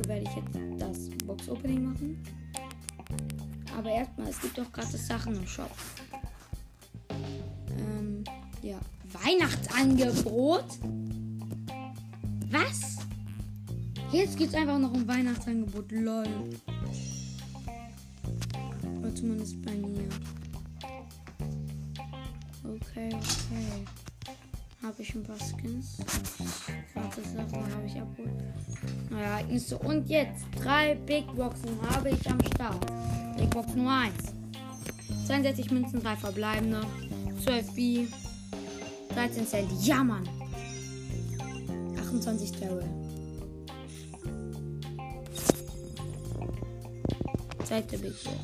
[0.00, 2.22] Folge werde ich jetzt das Box-Opening machen.
[3.76, 5.70] Aber erstmal, es gibt auch gratis Sachen im Shop.
[7.78, 8.24] Ähm,
[8.62, 8.78] ja.
[9.12, 10.64] Weihnachtsangebot?
[12.50, 12.98] Was?
[14.12, 15.90] Jetzt gibt es einfach noch ein Weihnachtsangebot.
[15.92, 16.26] Lol.
[18.98, 20.08] Oder zumindest bei mir.
[22.64, 23.84] Okay, okay.
[24.82, 25.98] Habe ich ein paar Skins.
[26.94, 29.10] Warte, Sachen habe ich abgeholt.
[29.10, 29.78] Neue Ereignisse.
[29.78, 32.86] Und jetzt drei Big Boxen habe ich am Start.
[33.36, 34.14] Big Box Nummer 1.
[35.26, 36.80] 62 Münzen, 3 verbleibende.
[37.44, 38.06] 12 B.
[39.14, 39.70] 13 Cent.
[39.82, 40.26] Ja, Mann.
[41.98, 42.84] 28 Daryl.
[47.64, 48.38] Zweite Big Box.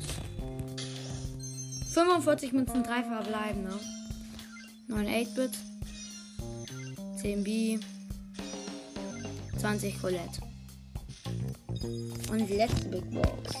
[1.93, 3.73] 45 Münzen, 3 verbleibende.
[4.87, 5.51] 9 8-Bit.
[7.17, 7.79] 10 B.
[9.57, 10.39] 20 Colette.
[12.31, 13.55] Und die letzte Big Box.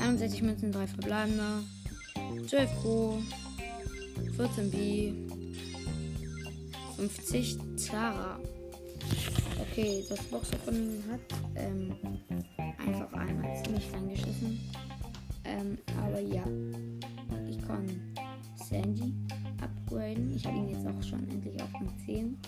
[0.00, 1.62] 61 Münzen, 3 verbleibende.
[2.48, 3.22] 12 Pro.
[4.36, 5.12] 14 B.
[6.96, 8.40] 50 Zara.
[9.60, 11.20] Okay, das Box Opening hat
[11.54, 11.94] ähm,
[12.78, 14.60] einfach einmal ziemlich reingeschissen.
[15.44, 16.44] Ähm, aber ja,
[17.48, 17.88] ich kann
[18.68, 19.14] Sandy
[19.92, 20.32] upgraden.
[20.34, 22.38] Ich habe ihn jetzt auch schon endlich auf Rang 10.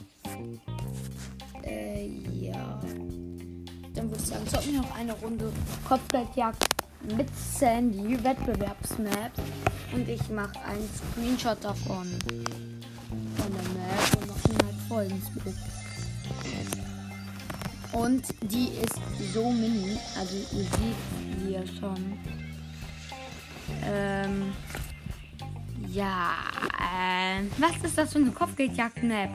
[1.62, 2.80] Äh, ja.
[3.94, 5.52] Dann würde ich sagen, zocken wir noch eine Runde
[5.86, 6.64] Kopfgeldjagd
[7.16, 9.40] mit Sandy, Wettbewerbsmaps.
[9.92, 12.06] Und ich mache einen Screenshot davon.
[13.36, 15.56] Von der Map und mache ihn halt voll ins Bild.
[17.92, 19.98] Und die ist so mini.
[20.18, 22.18] Also ihr seht sie ja schon.
[25.94, 26.34] Ja.
[26.92, 29.30] Ähm, was ist das für eine Kopfgeldjagd-Map?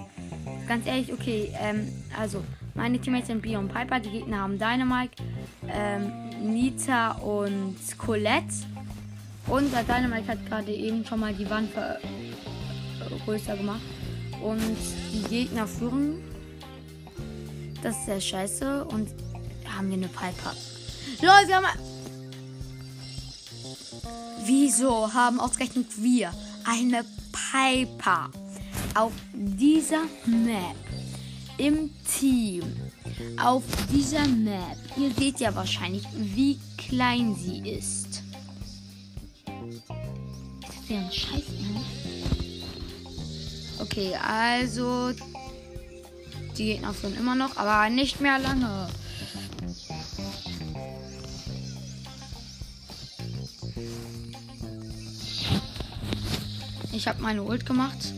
[0.67, 1.53] Ganz ehrlich, okay.
[1.57, 1.87] Ähm,
[2.19, 2.43] also,
[2.75, 3.99] meine Teammates sind Bia und Piper.
[4.01, 5.23] Die Gegner haben Dynamite,
[5.69, 6.11] ähm,
[6.41, 8.53] Nita und Colette.
[9.47, 11.71] Und der Dynamite hat gerade eben schon mal die Wand
[13.25, 13.81] größer gemacht.
[14.43, 14.77] Und
[15.13, 16.21] die Gegner führen.
[17.81, 18.83] Das ist sehr scheiße.
[18.85, 19.09] Und
[19.65, 20.53] haben wir eine Piper.
[21.21, 21.65] Lol, wir haben.
[24.43, 26.33] Wieso haben ausgerechnet wir
[26.65, 28.29] eine Piper
[28.95, 30.75] auf dieser Map
[31.57, 31.89] im
[32.19, 32.63] Team?
[33.41, 34.77] Auf dieser Map.
[34.97, 38.23] Ihr seht ja wahrscheinlich, wie klein sie ist.
[39.45, 41.81] Das wäre ein Scheiß, ne?
[43.79, 45.11] Okay, also
[46.57, 48.89] die Gegner führen immer noch, aber nicht mehr lange.
[56.99, 58.13] Ich habe meine Ult gemacht.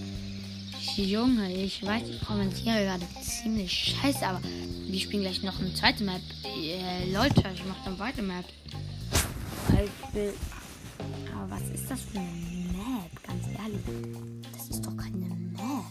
[0.95, 3.71] Junge, ich weiß, ich kommentiere gerade ziemlich
[4.01, 6.19] scheiße, aber die spielen gleich noch eine zweite Map.
[6.43, 8.43] Äh, Leute, ich mache dann weiter Map.
[10.13, 10.33] Will-
[11.31, 13.23] Aber was ist das für eine Map?
[13.23, 14.41] Ganz ehrlich.
[14.51, 15.85] Das ist doch keine Map.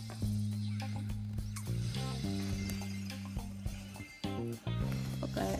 [5.23, 5.59] Okay.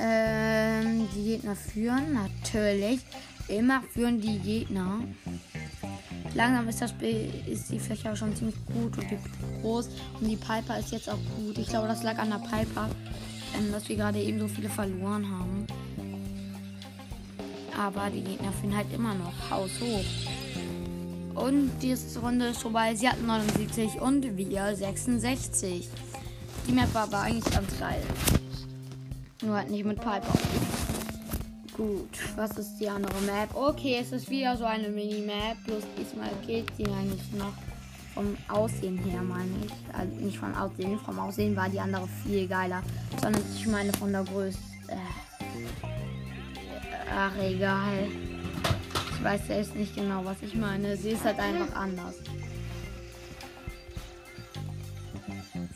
[0.00, 3.00] Ähm, die Gegner führen natürlich.
[3.48, 5.00] Immer führen die Gegner.
[6.34, 9.18] Langsam ist das Bild, ist die Fläche schon ziemlich gut und die
[9.62, 9.88] groß.
[10.20, 11.56] Und die Piper ist jetzt auch gut.
[11.56, 12.88] Ich glaube, das lag an der Piper,
[13.56, 15.66] ähm, dass wir gerade eben so viele verloren haben.
[17.76, 20.04] Aber die Gegner führen halt immer noch haushoch.
[21.34, 22.94] Und die erste Runde ist vorbei.
[22.94, 25.88] Sie hatten 79 und wir 66.
[26.66, 28.02] Die Map war aber eigentlich ganz geil.
[29.42, 30.38] Nur halt nicht mit Piper.
[31.78, 33.54] Gut, was ist die andere Map?
[33.54, 35.58] Okay, es ist wieder so eine Mini-Map.
[35.64, 37.52] Bloß diesmal geht sie eigentlich noch
[38.14, 39.72] vom Aussehen her, meine ich.
[39.96, 40.98] Also nicht vom Aussehen.
[40.98, 42.82] Vom Aussehen war die andere viel geiler.
[43.22, 44.58] Sondern ich meine von der Größe.
[44.88, 44.96] Äh,
[47.16, 48.08] ach, egal.
[49.14, 50.96] Ich weiß selbst nicht genau, was ich meine.
[50.96, 52.16] Sie ist halt einfach anders.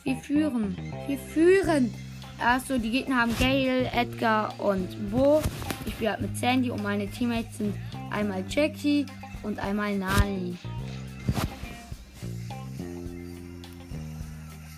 [0.03, 0.77] Wir führen.
[1.07, 1.95] Wir führen.
[2.41, 5.41] Achso, die Gegner haben Gale, Edgar und Bo.
[6.11, 7.75] Halt mit Sandy und meine Teammates sind
[8.11, 9.07] einmal Jackie
[9.43, 10.57] und einmal Nani.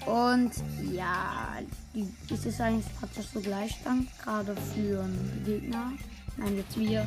[0.06, 0.53] Und
[0.93, 1.59] ja,
[1.94, 5.05] die, es ist eigentlich praktisch so Gleichstand, gerade für
[5.47, 5.93] die Gegner.
[6.37, 7.06] Nein, jetzt wir.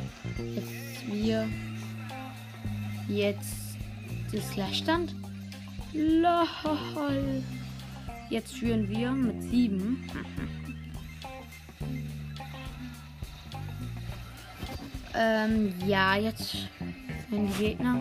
[0.54, 1.48] Jetzt wir.
[3.08, 3.76] Jetzt
[4.32, 5.14] ist Gleichstand.
[5.92, 7.42] Lol.
[8.30, 10.04] Jetzt führen wir mit sieben.
[15.20, 16.68] Ähm, ja, jetzt
[17.28, 18.00] sind die Gegner.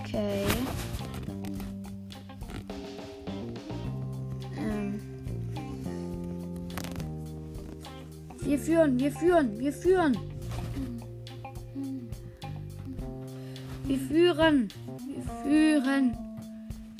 [0.00, 0.44] Okay.
[4.56, 5.02] Ähm.
[8.42, 10.16] Wir führen, wir führen, wir führen.
[13.86, 14.68] Wir führen,
[15.08, 16.23] wir führen.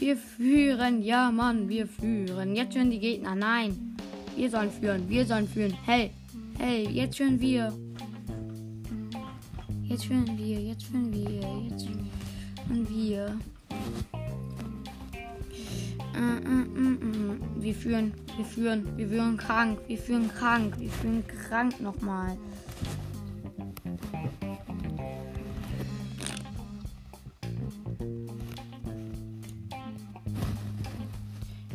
[0.04, 2.54] Wir führen, ja Mann, wir führen.
[2.54, 3.96] Jetzt führen die Gegner, nein.
[4.36, 5.72] Wir sollen führen, wir sollen führen.
[5.86, 6.10] Hey,
[6.58, 7.72] hey, jetzt führen wir.
[9.84, 11.40] Jetzt führen wir, jetzt führen wir,
[11.70, 13.38] jetzt führen wir.
[16.12, 21.24] Äh, äh, äh, wir führen, wir führen, wir führen krank, wir führen krank, wir führen
[21.48, 22.36] krank nochmal.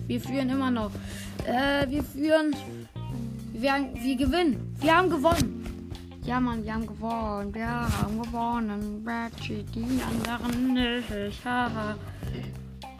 [0.09, 0.89] Wir führen immer noch.
[1.45, 2.55] Äh, wir führen.
[3.53, 4.75] Wir, wir gewinnen.
[4.79, 5.91] Wir haben gewonnen.
[6.23, 7.53] Ja, Mann, wir haben gewonnen.
[7.53, 9.05] Wir haben gewonnen.
[9.05, 11.45] Ratchet, die anderen nicht.
[11.45, 11.95] Haha.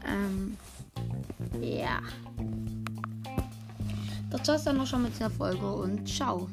[0.08, 0.56] ähm.
[1.60, 2.00] Ja.
[4.30, 6.48] Das war's dann noch schon mit der Folge und ciao.